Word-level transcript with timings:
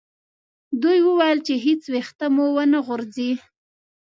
دوی 0.81 0.99
وویل 1.03 1.39
چې 1.47 1.53
هیڅ 1.65 1.81
ویښته 1.93 2.25
مو 2.35 2.45
و 2.55 2.57
نه 2.73 2.79
غورځي. 2.85 3.31